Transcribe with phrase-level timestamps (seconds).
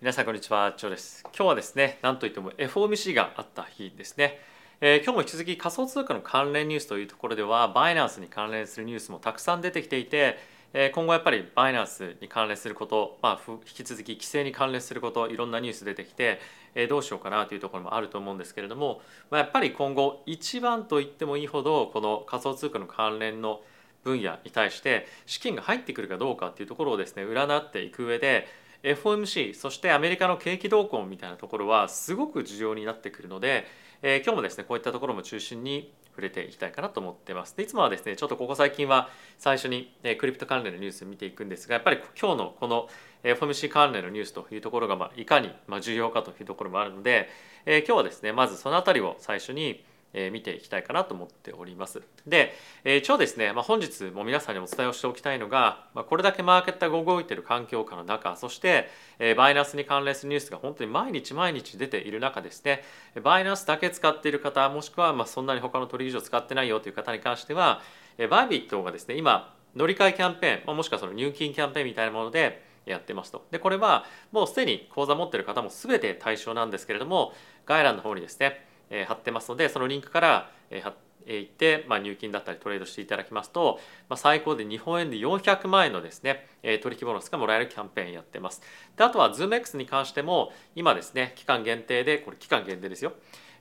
[0.00, 1.22] 皆さんこんにちは、チョです。
[1.24, 4.38] 今日はですね、なんといっても FOMC があった日ですね。
[4.80, 10.38] えー今日も引き続き仮想通貨の関連ニュースというところでは、バイナンスに関連するニュースもたくさん出てきていて、
[10.72, 16.40] えー今後やっぱりバイナンスに関連すること、まあ、引き続き規制に関連すること、いろんなニュース出てきて、
[16.74, 23.60] えーどうしようかなというところもあると思うんですけれども、まあ、やっぱり今後一番と言ってもいいほどこの仮想通貨の関連の
[24.02, 28.48] 分野に対して資金が入ってくるかどうかっていうところをですね占っていく上で
[28.82, 33.66] FOMC そしてアメリカの景気動向みたいなところはすごく重要になってくるので、
[34.02, 37.56] えー今日もですねこういったところも中心に触れていきたいかなと思ってます。
[37.56, 42.88] でいつもはですねちょっとここ最近は最初に、クリプト関連のニュースを見ていくんですがやっぱり今日のこの
[43.22, 47.28] FOMC 関連のニュースというところが、まあ、いかに重要かというところもあるので、
[47.66, 52.02] えー今日はですねまずそのあたりを最初にえー見ていきたいかなと思っております。
[52.26, 62.82] で、えー一応ですね、まあ、本日も皆さんにお伝えをしておきたいのが、まあ、これだけマーケットが動いている環境下の中そして、えーバイナンスに関連するニュースが本当に毎日毎日出ている中ですね
[63.22, 67.82] バイナンスだけ使っている方もしくはまあそんなに他の取引所使ってないよという方に関しては、
[68.18, 73.46] えーバイビットがですね今乗り換えキャンペーン、まあ、もしくはその入金キャンペーンみたいなものでやってますと。
[73.50, 77.32] でこれはもうすでに口座持っている方も全て対象なんですけれども
[77.66, 80.94] 概要欄の方にですねえ貼ってますのでそのリンクから、えーは
[81.26, 88.62] え行って、まあ、入金だったりトレードしていただきますと、まあ、最高で日本円で400万円のですね、え取引ボーナスがもらえるキャンペーンやってます。
[88.96, 93.12] であとは ZoomX に関しても今ですね期間限定でこれ期間限定ですよ、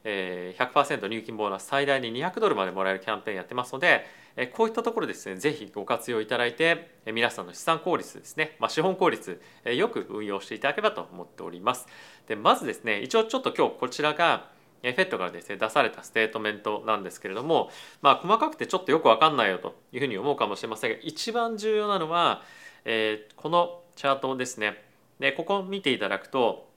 [0.04, 4.06] えー100%入金ボーナス最大に200ドルまでもらえるキャンペーンやってますので、
[4.54, 11.88] こういったところですねぜひご活用いただいて、皆さんの資産効率ですね、まあ、資本効率、よく運用していただければと思っております。
[12.28, 14.48] でまずですね一応ちょっと今日こちらが
[14.84, 17.70] FED からですね出されたステートメントなんですけれども、
[18.02, 22.42] まあ、細かくてちょっとよく分かんないよというふうに思うかもしれませんが一番重要なのは、
[22.86, 24.82] えーこのチャートですね。
[25.20, 26.70] でここを見ていただくと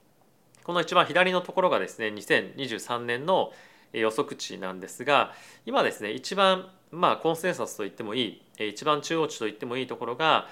[0.65, 3.53] この一番左のところがですね2023年の
[3.93, 5.31] 予測値なんですが
[5.65, 10.47] 今ですね一番まあコンセンサスと言ってもいい一番中央値と言ってもいいところが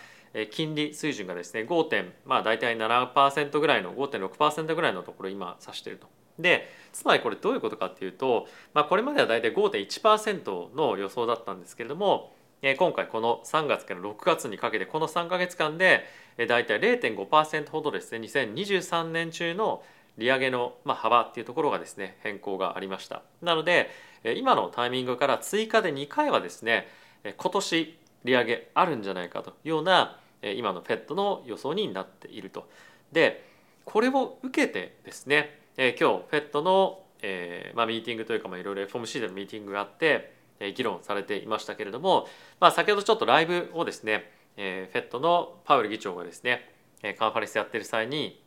[0.52, 1.84] 金利水準がですね 5.
[1.86, 6.08] 点まあ大体7%ぐらいの5.6%ぐらいのところ今指してると。
[6.40, 12.34] でつまりこれどういうことかっていうと、まあ、これまでは大体5.1%の予想だったんですけれども
[12.78, 16.06] 今回この3月から6月にかけてこの3か月間で
[16.48, 19.84] 大体0.5%ほどですね2023年中の
[20.18, 23.90] 利上げの幅っていうところがですね変更がありましたなので
[24.38, 26.88] 今のタイミングから追加で2回はですね
[27.24, 32.68] 今年利上げあるんじゃないかというような今の FED の予想になっていると。
[33.12, 33.50] で
[33.84, 42.28] これを受けてですねえ今日 FED の、えーまあ、ミーティングというか、いろいろ FOMC でのミーティングがあって、え議論されていましたけれども、
[42.60, 46.70] まあ、先ほどちょっとライブをですね、えー、FED のパウエル議長がですね
[47.18, 48.44] カンファレンスやってる際に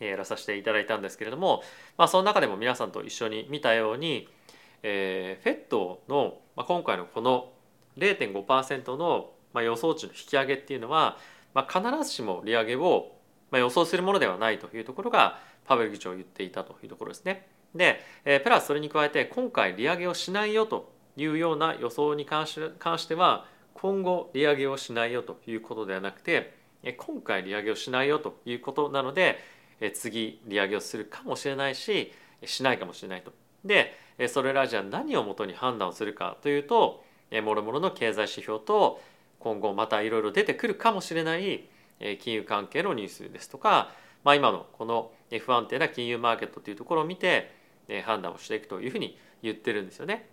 [0.00, 1.62] やらさせていただいたんですけれども、
[1.98, 4.28] まあ、その中でも皆さんと一緒に見たように、
[4.82, 7.50] えー、FED の、まあ、今回のこの
[7.98, 11.16] 0.5%の、まあ、予想値の引き上げっていうのは、
[11.54, 13.12] まあ、必ずしも利上げを、
[13.50, 17.46] ま、予想するものではないというところがパウエル議長言っていたというところですね。
[17.74, 26.54] で、えープラスそれに加えて今回利上げをしないよというような予想に関し関しては今後利上げをしないよということではなくて
[26.98, 29.38] 今回利上げをしないよということなので
[29.94, 32.12] 次利上げをするかもしれないし
[32.44, 33.32] しないかもしれないと。
[33.64, 33.94] で
[34.28, 37.02] それらじゃあ何をもとに判断をするかというと
[37.42, 39.00] もろもろの経済指標と
[39.38, 41.68] 今後またいろいろ出てくるかもしれない
[42.20, 43.90] 金融関係のニュースですとか、
[44.24, 47.54] まあ、今のこの不安定な金融マーケットというところを見て
[48.04, 50.28] 判断をしていくというふうに言ってるんですよね。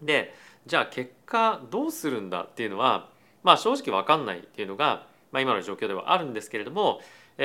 [0.00, 0.34] で
[0.66, 3.10] じゃあ結果どうするんだっていうのは、
[3.42, 7.00] まあ、正直分かんないっていうのが、まあ、今の状況ではあるんですけれども、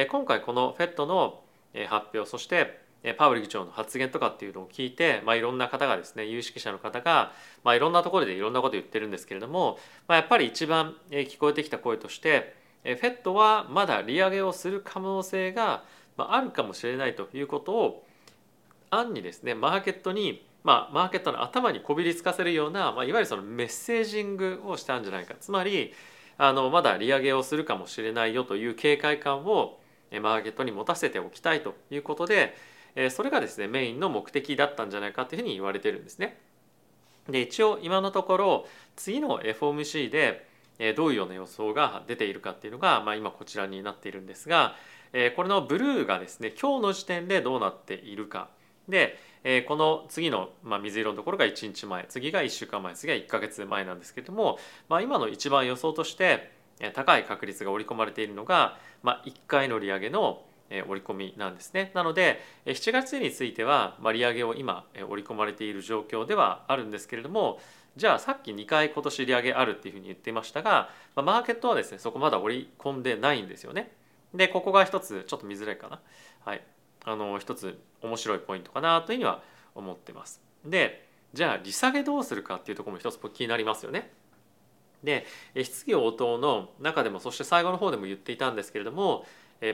[0.09, 1.41] 今回この FED の
[1.87, 2.86] 発表そして
[3.17, 7.31] パウエル議長の発言とかっていうのを聞いて、まあ、いろんな方がですね有識者の方が、
[7.63, 15.83] まあ、いろんなところでいろんなこと言ってるんですけれども、まあ、やっぱり一番聞こえてきた声としてえー FED はまだ利上げをする可能性が
[16.17, 18.03] あるかもしれないということを
[18.89, 25.33] 暗にですねマーケットにまあ、マーケットの頭にこびりつかせるような、まあ、いわゆるそのメッセージングをしたんじゃないか。
[25.39, 25.93] つまり
[26.37, 29.79] あのまだ利上げをするかもしれないよという警戒感を
[30.21, 32.53] マーケットに持たせておきたいということで
[32.99, 36.41] えそれがですねメインの目的だったんじゃないかというふうに言われてるんですね。
[37.29, 40.47] で一応今のところ次の FOMC で
[40.95, 44.75] どういうような予想が出ているかっていうのが、まあ、今こちらになっているんですが
[45.35, 48.49] これのブルーがですね今日の時点でどうなっているか
[48.87, 49.17] で
[49.67, 54.57] この次の、まあ、水色のところが1日前次が1週間前次が1ヶ月前なんですけれども、
[54.87, 56.51] まあ、今の一番予想として
[56.93, 61.91] 高い確率が織り込まれているのが、まあ、1回の利上げの織り込みなんですね。
[61.93, 67.59] なので7月については利上げを今織り込まれている状況ではあるんですけれども
[67.95, 73.91] じゃあさっき2回今年利上げあるっていうふうに言ってましたがマーケットはですねそこまだ織り込んでないんですよね。
[74.33, 75.99] でここが一つちょっと見づらいかな。
[76.45, 76.61] はい、
[77.05, 79.41] あの一つ面白いポイントかなというふうには
[79.73, 80.41] 思ってます。
[80.65, 84.11] でじゃあ利下げどうするかっていうところも一つ気になりますよね。
[85.03, 85.25] で
[85.63, 89.25] 質疑応答の中でもそして最後の方でも言っていたんですけれども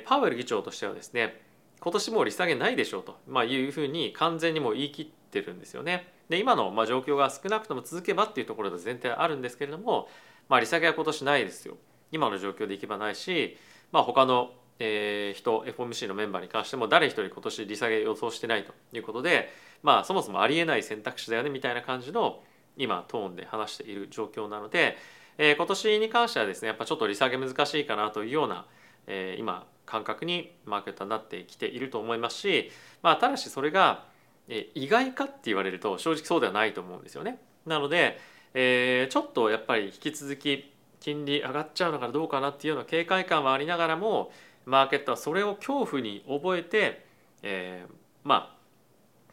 [0.05, 1.41] パウエル議長としてはですね
[1.79, 6.07] 今年も利下げないでしょうと、まあ、いうふうに完全にも言い切ってるんですよね。
[6.29, 10.07] で今のまあ状況が少なくとも続けばっていうところで前提あるんですけれども、
[10.47, 11.75] まあ、利下げは今年ないですよ。
[12.11, 13.57] 今の状況でいけばないし、
[13.91, 19.49] まあ、他のえー、人 FOMC のメンバーに関しても誰一人今年利下げ予想してないということで
[19.83, 22.41] まあそもそもありえない選択肢だよねみたいな感じの
[22.75, 24.97] 今トーンで話している状況なので、
[25.37, 28.65] えー、今年に関してはですねやっぱちょっと利下げ難しいかなというような、
[29.07, 32.71] えー、今感覚にマーケットになってきていると思いますし、
[33.01, 34.05] まあ、ただしそれが、
[34.47, 37.39] 意外かって言われると正直そうではないと思うんですよね。
[37.65, 38.19] なので、
[38.53, 44.31] えー、ちょっとやっぱり引き続き金利上がっちゃうのかどうかなっていうような警戒感はありながらも
[44.65, 47.05] マーケットはそれを恐怖に覚えて、
[47.41, 47.93] えー、
[48.23, 48.55] まあ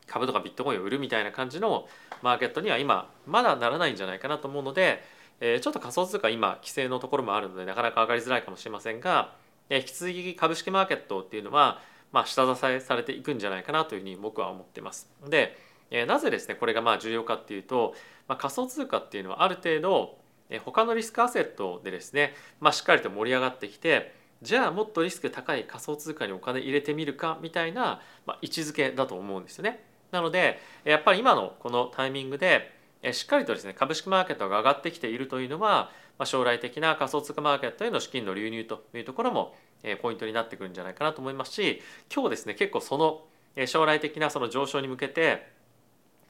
[0.06, 1.88] 株とかビットコインを売るみたいな感じの
[2.23, 5.02] マーケットには今まだならないんじゃないかなと思うので、
[5.41, 9.35] えー、ちょっと仮想通貨今規制のところもあるのでなかなか上がりづらいかもしれませんが、
[9.70, 11.81] え、引き続き株式マーケットっていうのは、
[12.12, 15.08] まあ、下支えされていくんじゃないかなというふうに僕は思ってます。
[15.28, 15.56] で、
[15.90, 17.94] え、なぜですねこれがまあ重要かっていうと、
[18.28, 20.19] まあ、仮想通貨っていうのはある程度
[20.64, 24.12] 他のリスクアセットでですね、まあ、しっかりと盛り上がってきて
[24.43, 29.84] じゃあもっとリスク高い仮想通貨にお金入れてみるかみたいな、まあ、位置づけだと思うんですよね。
[30.11, 32.73] なのでやっぱり今のこのタイミングで
[33.12, 35.90] しっかりとですね株式マーケットが上がってきているというのは、
[36.20, 39.55] まあ、将来的な仮想通貨マーケットへの資金の流入というところも
[40.02, 41.81] ポイントになってくるんじゃないかなと思いますし
[42.14, 43.22] 今日ですね結構その
[43.67, 45.49] 将来的なその上昇に向けて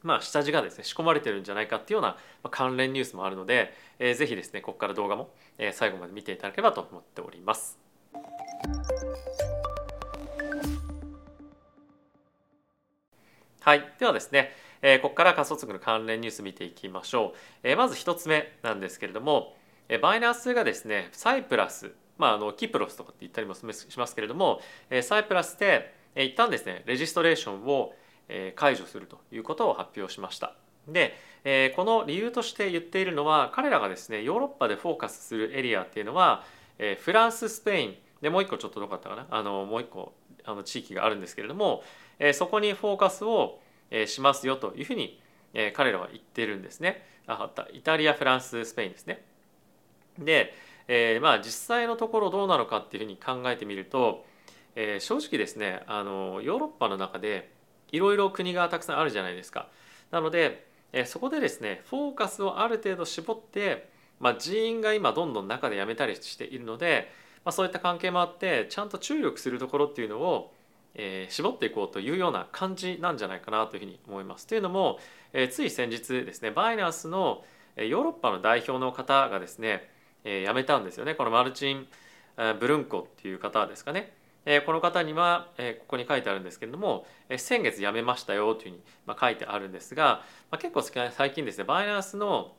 [0.05, 2.17] まあ、下地がですね仕込まれてるんじゃないかっていうような
[2.51, 5.31] 関連ニュースもあるので、えー、ぜひですねここから動画も
[5.73, 7.77] 最後まで見ていただければと思っております。
[13.61, 14.53] はい、ではですね、
[15.03, 17.77] ここから仮想通貨の関連ニュース見ていきましょう。
[17.77, 19.55] まず1つ目なんですけれども、
[19.99, 24.61] バイナンスがですね、サイプラス、まあ、あのキプロスとかって言ったりもしますけれども、
[25.03, 27.95] サイプラスで、えー、一旦ですね、レジストレーションを、
[28.55, 30.55] 解除するということを発表しました。
[30.87, 31.17] で、
[31.75, 36.45] この理由として言っているのは、彼らがですね、ヨーロッパでフォーカスするエリアっていうのは、
[37.01, 40.13] フランス、スペイン、でもう一個ちょっとどこだったかなあのもう一個
[40.45, 41.83] あの地域があるんですけれども、
[42.35, 43.61] そこにフォーカスを
[44.07, 45.21] しますよというふうに
[45.75, 47.05] 彼らは言ってるんですね。
[47.27, 49.25] あったイタリアフランススペインですね。
[50.21, 50.55] で、
[50.89, 54.25] えー、まあ実際のところどうなのかっていうふうに考えてみると、
[54.77, 57.51] えー、正直ですねあのヨーロッパの中で
[57.93, 59.69] いろいろ国がたくさんあるじゃないですか。
[60.11, 63.89] なので、えー、そこでですねフォーカスをある程度絞って、
[64.19, 67.11] まあ、人員が今どんどん中で辞めたりしているので、
[67.45, 70.53] まあ、そういった関係もあってちゃんと注力するところっていうのを
[70.95, 74.47] えー、絞っていこうというような感じなんじゃないかなというふうに思います。
[74.47, 74.99] というのも、
[75.33, 77.45] えー、つい先日ですねバイナンスの
[77.77, 79.89] ヨーロッパの代表の方がですね、
[80.25, 81.87] えー、辞めたんですよねこのマルチン・
[82.59, 84.15] ブルンコっていう方ですかね。
[84.47, 92.53] え、この方には、え、ここに書いてあるんですけれども、え、先月辞めましたよというふうに、まあ、書いてあるんですが、まあ、結構最近ですねバイナンスの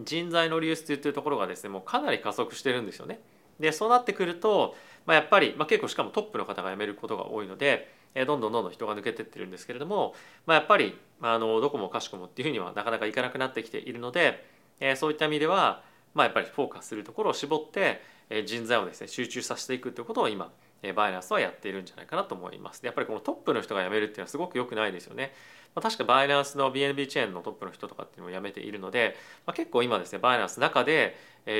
[0.00, 3.20] 人材の流出というところがですねもうかなり加速してるんですよね。
[3.58, 10.14] でそうなってくると、まあ、やっぱり、まあ、結構しかもトップの方が辞めることが多いので、えどんどんどんどん人が抜けてってるんですけれども、
[10.46, 14.44] まあ、やっぱりあのどこもかしこもっていうふうにはなかなかいかなくなってきているので、
[14.80, 15.82] えそういった意味では、
[16.14, 18.02] まあ、やっぱりフォーカスするところを絞って、
[18.44, 20.50] 人材をですね集中させていくということを今
[20.94, 22.84] バイナンスはやっているんじゃないかなと思います。
[22.84, 25.32] やっぱりこのトップの人が辞めるっていうのはすごく良くないですよね。
[25.74, 31.16] まあ、確かバイナンスの BNB チェーンのトップの人とかっていうのも辞めているので、まあ、結構今ですねバイナンスの中で、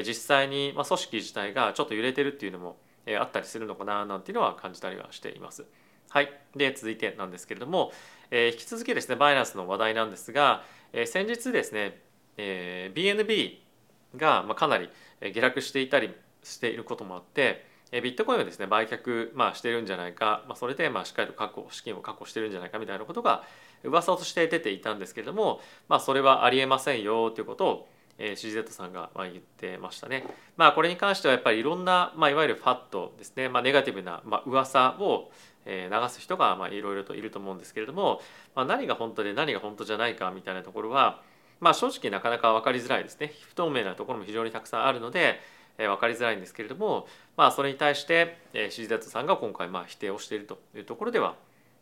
[0.06, 2.76] 実際に、組織自体がちょっと揺れてるっていうのも、
[3.18, 5.64] あったりするのかななんていうのは感じたりはしています。
[6.10, 7.92] はい、で続いてなんですけれども、
[8.30, 10.62] え引き続きですねバイナンスの話題なんですが、
[10.92, 12.00] え先日ですね、
[12.36, 13.67] え BNB
[14.16, 14.88] がまあかなり
[15.32, 23.44] 下落していたりしていることもあってビットコインをですね売却、まあ、してるんじゃないか、まあ、それでまあしっかりと確保資金を確保してるんじゃないかみたいなことが
[23.82, 27.88] 噂として出ていたんですけれども、まあ、それはありえませんよということを、
[28.18, 30.24] CZ さんがまあ言ってましたね。
[30.56, 35.30] まあこれに関してはやっぱりいろんな、まあ、いわゆるファットですね、まあ、ネガティブな、まあ、噂を
[35.64, 38.20] 流す人がまあいろいろといると思うんですけれども、
[38.56, 41.22] まあ、何が本当で何が本当じゃないかみたいなところは、
[41.60, 45.40] まあ、正直なかなか分かりづらいですね不透明なところも非常にたくさんあるので
[45.78, 51.36] えー、分かりづらいんですけれども、まあ、それに対して、えー、CZ さんが今回まあ否定をしているというところでは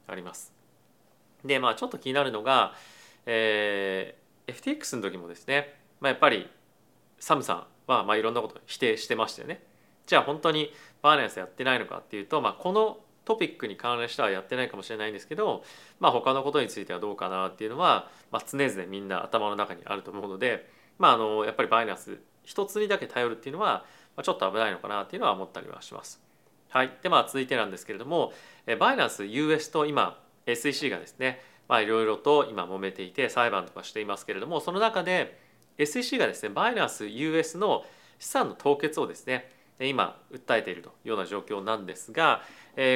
[0.07, 0.53] あります。
[1.45, 2.75] でまあちょっと気になるのが、
[3.25, 6.49] えー、FTX の時もですね、まあ、やっぱり
[7.19, 9.63] サムさんはまあいろんなことを否定してましたよね。
[10.07, 15.65] じゃあ本当にバーナンスやってないのかっていうと、まあ、このトピックに関連してはやってないかもしれないんですけど、
[16.01, 23.85] まあ、他のことについてはどうかなっていうのは、まあ、常々みんな頭の中にあると思うので、まあ、あのやっぱりバイナンス一つにだけ頼るっていうのは、
[24.17, 26.23] ま、ちょっと危ないのかなっていうのは思ったりはします。
[26.69, 28.33] はい、でまあ続いてなんですけれども
[28.79, 31.41] バイナンス US と今 SEC がですね
[31.71, 35.39] いろいろと今揉めていて裁判とかしていますけれどもその中で
[35.79, 37.85] SEC がですねバイナンス US の
[38.19, 42.43] 資産の凍結をですね今訴えているというような状況なんですが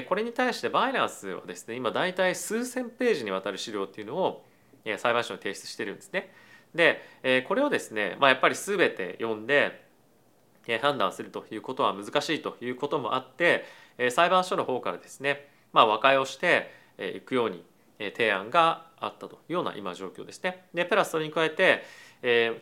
[0.09, 4.45] これに対してバイナンスはですね今大体数千ページにわたる資料っていうのを
[4.99, 6.33] 裁判所に提出してるんですね。
[6.75, 9.89] でこれをですね、まあ、やっぱり全て読んで
[10.81, 13.65] 判断するということは難しいということもあって
[14.11, 16.71] 裁判所の方からですね、まあ、和解をして
[17.17, 17.65] いくように
[17.99, 20.65] 提案があったというような今状況ですね。
[20.73, 21.83] でプラスそれに加えて、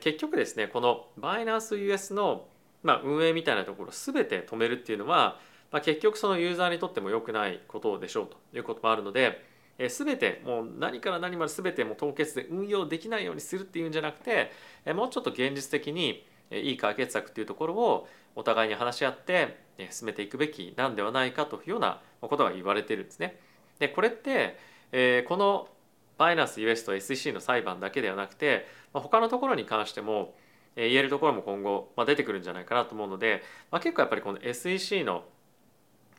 [0.00, 2.46] 結局ですねこのバイナンス US の、
[2.82, 5.38] まあ、運営みたいなところ全て止めるっていうのは、
[5.70, 9.44] まあ、結局そのユーザーにとっても良くないことでしょうということもあるので、
[9.78, 14.50] えー、全てもう何から何まで全ても凍結で運用できないようにするっていうんじゃなくて、
[14.85, 19.58] えー、もうちょっと現実的にいい解決策っていうところをお互いに話し合って
[19.90, 23.38] 進めていくべきなんではないかというようなことが言われてるんですね。
[23.78, 24.56] でこれって
[24.92, 25.68] えー、この
[26.16, 30.35] バイナンス US と SEC の裁判だけではなくて、まあ、他のところに関しても、
[30.82, 35.25] 言えるところも今後、まあ、出てくるんじゃないかなと思うので、まあ、結構やっぱりこの SEC の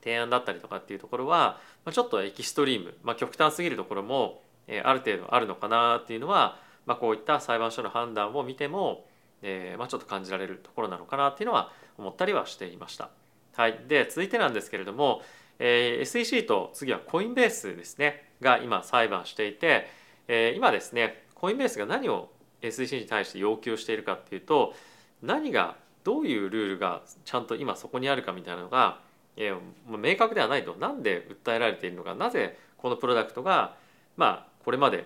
[0.02, 9.06] 提案だったりとかっていうところは、まあ、ちょっとエキストリーム、まあ、極端すぎるところも、えー、ある程度あるのかなっていうのは、まあ、こういった裁判所の判断を見ても、
[9.42, 13.10] えーまあ、ちょっと感じられるところなのかなっていうのは思ったりはしていました。
[13.56, 15.22] はい、で続いてなんですけれども、
[15.60, 18.30] えー、SEC と次はコインベースですね。
[18.42, 19.88] が今裁判していて、
[20.28, 22.30] えー、今ですねコインベースが何を
[22.62, 24.74] SEC に対して要求しているかっていうと
[25.22, 29.00] 何がどういうルールがちゃんと今そこにあるかみたいなのが、
[29.38, 33.76] えー、明確ではないとなんで訴えられているのかなぜこのプロダクトが
[34.18, 35.06] まあこれまで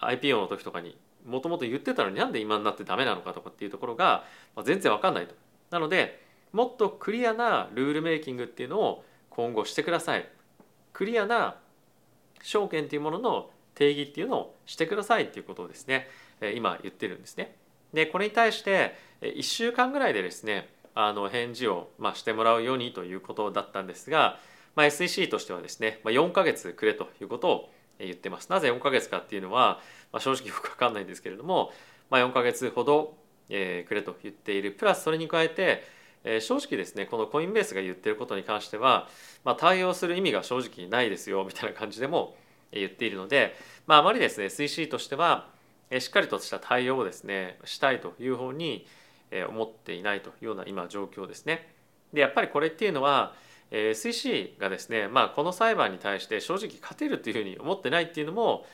[0.00, 5.34] IPO の時とかにもともと言ってたのになんで今になってダメなのかとかっていうところが、まあ、全然わかんないと。
[5.70, 10.28] なのでもっとクリアなルールメイキングっていうのを今後してください。
[10.92, 11.56] クリアな
[12.42, 16.08] 証券というものの定義っていうのをしてくださいっていうことをですね
[16.52, 17.56] 今言ってるんですね。
[17.92, 24.38] でこれに対して1週間ぐらいでですねあの返事をましてもらうようにということだったんですが、
[24.76, 28.50] まあ、SEC としてはですねま4ヶ月くれということを言ってます。
[28.50, 29.80] なぜ4ヶ月かっていうのは、
[30.12, 31.72] ま、正直よく分かんないんですけれども、
[32.10, 33.16] ま、4ヶ月ほど、
[33.48, 35.84] え、くれと言っているプラスそれに加えて、
[36.24, 39.08] え、正直ですねこのコインベースが言ってることに関しては、
[39.44, 42.36] ま、対応する意味が正直ないですよみたいな感じでも
[42.72, 43.54] 言っているので、
[43.86, 45.53] まあ、あまりですね SEC としては
[46.00, 48.86] しっかりとした対応をですねしたいという方に
[49.48, 51.74] 思っていないというような今状況ですね。
[52.12, 53.34] でやっぱりこれっていうのは
[53.70, 58.66] SEC がですね、まあ、この裁判に対して正直勝てるというふうに思ってないっていうのも、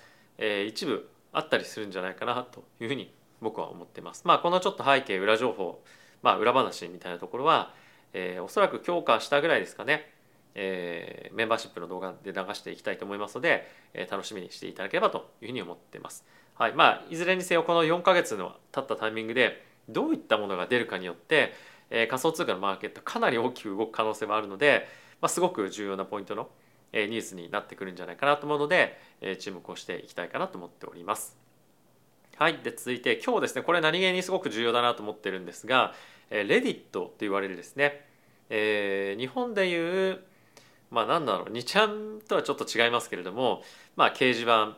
[0.67, 4.23] 一部あったりするんじゃないかなというふうに僕は思ってます。
[4.27, 5.83] まあ、このちょっと背景裏情報、
[6.23, 7.73] まあ、裏話みたいなところは、
[8.13, 10.13] えー、おそらく強化したぐらいですかね。
[10.55, 16.25] えー、メンバーシップの動画で流していきたいと思いますので、えー、楽しみにしていただければというふうに思ってます。
[16.61, 21.55] はいまあ、いずれにせよこの4か月の経ったタイミングでどういったものが出るかによって、
[21.89, 24.87] えー、仮想通貨のマーケットかなり大きく動く可能性もあるので、
[25.23, 26.51] まあ、すごく重要なポイントの、
[26.93, 31.35] えー、ニュースになってくるんじゃないかなと思うので、えー、注目をしていきたいかなと思っております。
[32.37, 35.95] はい、で続いて今日ですねこれ何気にすごく重要だなと思ってるんですが、
[36.29, 38.05] えー、レディットと言われるですね、
[38.51, 40.21] えー、日本でいう
[40.91, 43.63] まあ何だろう2ちゃんとはちょっと違いますけれども、
[43.97, 44.77] まあ、掲示板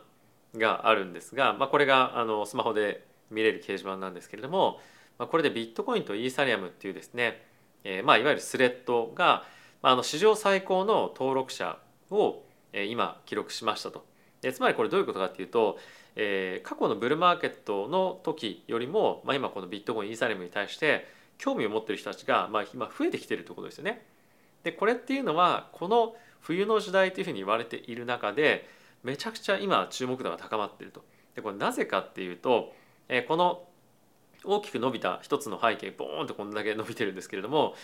[0.55, 4.79] があるんですが、まあ、これがあのスマホで見れる掲示板なんですけれども、
[5.17, 7.41] まあ、これでビットコインとイーサリアムっていうですね、
[7.83, 9.43] えー、まあいわゆるスレッドが、
[9.81, 11.77] まあ、あの史上最高の登録者
[12.11, 12.43] を
[12.73, 14.05] 今記録しましたと。
[14.51, 15.79] つまりこれどういうことかっていうと、
[16.15, 21.07] えー、過去のブルーマーケットの時よりも、まあ、今このビットコインイーサリアムに対して
[21.37, 24.05] 興味を持ってる人たちが、まあ、今増えてきてるってことですよね。
[24.63, 28.67] でこれっていうのはこの冬の時代というふうに言われている中で
[29.03, 31.03] めちゃくちゃ今注目度が高まっていると。
[31.35, 32.73] でこれなぜかっていうと、
[33.09, 33.63] えこの
[34.45, 37.75] 大きく伸びた一つの背景ボーンとこんだけ伸びてるんですけれども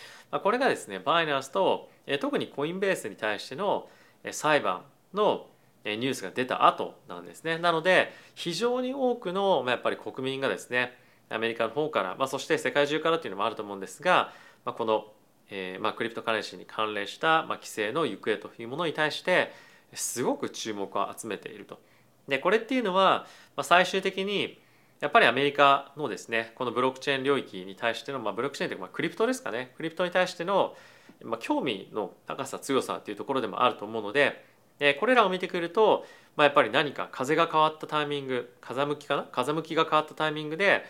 [0.43, 3.87] これがですねバイナンスと特にコインベースに対しての
[4.31, 4.83] 裁判
[5.13, 5.47] の
[5.85, 10.97] ニュースが出た後なんですねなので非常に多くのやっぱり国民がですね
[11.29, 14.33] アメリカの方から、まあ、そして世界中からっていうのもあると思うんですが
[14.65, 15.05] まあ、この、
[15.49, 19.51] えーまあ、クリプトカレンシーに関連した、まあ、規制の行方というものに対して
[19.93, 21.79] すごく注目を集めていると。
[22.27, 24.59] でこれっていうのは、まあ、最終的に
[24.99, 30.75] やっぱりアメリカのですねこのブロックチェーン領域に対しての、まあ、ブロックチェーンというか、まあ、クリプトですかねクリプトに対しての、
[31.23, 34.45] まあ、興味の高さ強さっていうところでもあると思うので
[34.77, 36.05] でこれらを見てくると、
[36.35, 39.23] まあ、やっぱり何か風が変わったタイミング風向きかな？
[39.23, 40.85] 風向きが変わったタイミングで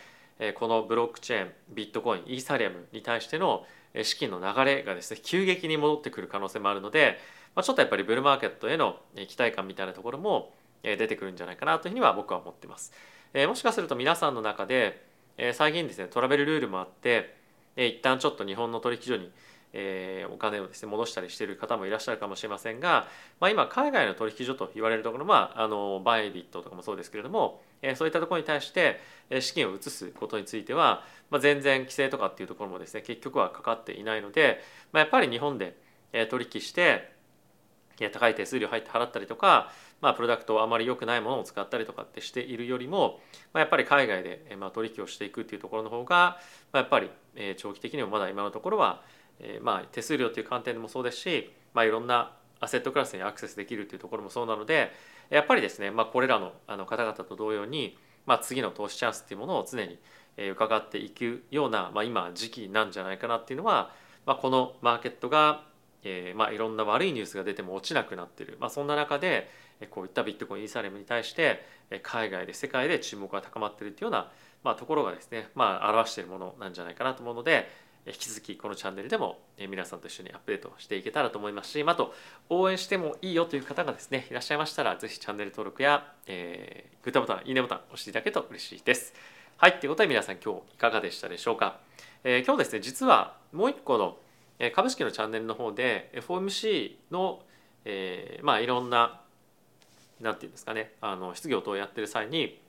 [0.56, 3.66] このブロックチェーンビットコインイーサリアムに対しての
[4.04, 7.18] 資金の流れがですね急激に戻ってくる可能性もあるので、
[7.56, 10.54] まあ、ちょっとやっぱりブルーマーケットへの期待感みたいなところも
[10.84, 12.94] 出てくるんじゃないかなというふうには僕は思ってます。
[13.34, 15.04] えもしかすると皆さんの中で
[15.38, 17.36] え最近ですねトラベルルールもあって
[17.76, 19.32] え一旦ちょっと日本の取引所に
[19.74, 23.08] え、お金をですね戻したりしている方もいらっしゃるかもしれませんが、
[23.40, 29.00] まあ、今海外の取引所と言われるところ、まあ、あのバイビットとかもそうですけれども、え、そういったところに対して
[29.42, 34.60] 資金を移すことについては、まあ、全然規制とかっていうところもですね結局はかかっていないので、
[34.92, 35.78] まあ、やっぱり日本で
[36.30, 37.12] 取引して
[38.08, 43.20] 高い手数料入って払ったりとか、まあ、プロダクトをあまり良くないものを使ったりとかってしているよりも、
[43.54, 46.40] まあ、やっぱり海外でまあ取引をしていくっていうところの方が、
[46.72, 47.10] まあ、やっぱり
[47.58, 49.02] 長期的にもまだ今のところは
[49.40, 54.92] え、まあ手数料という観点でもそうですし、まあ、いろんなアセットクラスにアクセスできるというところもそうなので
[55.30, 60.00] やっぱりですね、まあ、これらのあの方々と同様に、まあ、次の投資チャンスっていうものを常に
[60.52, 63.92] 伺っていくような、まあ、今時期なんじゃないかなっていうのは、
[64.26, 65.64] まあ、このマーケットが、
[66.04, 69.50] えーまあ、いろんな悪いニュースが出ても落ちなくなっている、まあ、そんな中で
[69.90, 71.66] こういったビットコインイーサレムに対して
[72.04, 74.32] 海外で世界で注目が高まっているというような、
[74.64, 77.70] まあ、ところがですね、まあ、表しているものなんじゃないかなと思うので
[78.08, 82.14] 引き続きこのチャンネルでも皆さんと一緒にアップデートしていけたらと思いますしあと
[82.50, 89.14] 応援してもいいよという方がですねいらっしゃいましたら是非チャンネル登録や、えー、グッドボタンいいねボタン押していただけると嬉しいです。
[89.58, 91.80] はいということで皆さん今日いかがでしたでしょうか、
[92.24, 94.16] えー、今日ですね実はもう一個の
[94.76, 97.42] 株式のチャンネルの方で FOMC の、
[97.86, 99.22] えー、まあいろんな
[100.20, 102.60] 何て言うんですかねあの質疑等をやってる際に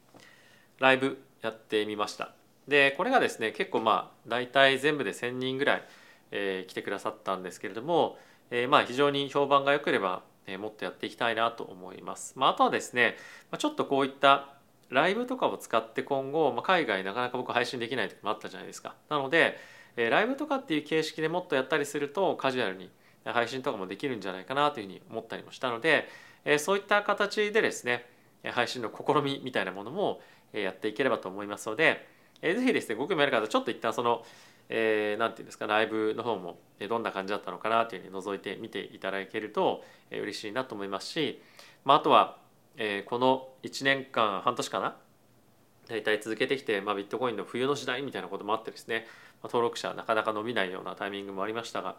[0.78, 2.32] ライブやってみました。
[2.68, 5.82] でこれがですね結構まあ大体全部で1,000人ぐらい、
[6.30, 8.18] えー、来てくださったんですけれども、
[8.50, 12.34] えー、まあ非常に評判が良ければ、えー、もっとやっていきたいなと思います。
[12.36, 13.16] まあ、あとはですね、
[13.50, 14.54] まあ、ちょっとこういった
[14.90, 18.94] ライブとかを使って今後、まあ、海外なかなか僕配信できない時もあったじゃないですか。
[19.08, 19.56] なので、
[19.96, 22.90] えー、ライブとかっていう形式でもっとやったりするとカジュアルに
[23.24, 26.08] 配信とかもできるんじゃないかなというふうに思ったりもしたので、
[26.44, 28.06] えー、そういった形でですね
[28.44, 30.20] 配信の試みみたいなものも
[30.52, 32.06] やっていければと思いますので、
[32.42, 34.24] えー、ぜひですねご興味ある方ちょっと一旦その
[34.72, 41.42] えー、ていうんですかライブの方もどんな感じだったのかなというふうに覗いてみていただけると嬉しいなと思いますし、
[41.84, 42.38] まあ、あとは、
[42.76, 44.96] えー、この1年間半年かな
[45.88, 49.08] 大体続けてきて、まあ、ビットコインの冬の時代みたいなこともあってですね、
[49.44, 51.96] 登録者なかなか伸びないようなタイミングもありましたが、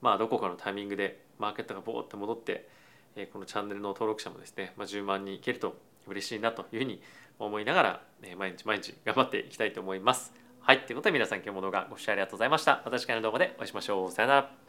[0.00, 2.68] まあ、どこかのタイミングでマーケットがボーって戻って、
[3.16, 7.00] え、このチャンネルの登録者もですね、ま、10万人いけると嬉しいなというふうに
[7.38, 10.32] 思いながら、え毎日毎日頑張っていきたいと思います。
[10.60, 12.82] はい、ということで皆さん今日も動画ご視聴ありがとうございました。
[12.84, 14.10] また次回の動画でお会いしましょう。
[14.10, 14.63] さよなら。